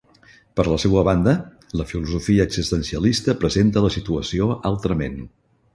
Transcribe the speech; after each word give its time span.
Per 0.59 0.63
la 0.69 0.77
seua 0.83 1.03
banda, 1.07 1.33
la 1.81 1.87
filosofia 1.91 2.49
existencialista 2.49 3.37
presenta 3.45 3.87
la 3.87 3.95
situació 4.01 4.53
altrament. 4.73 5.25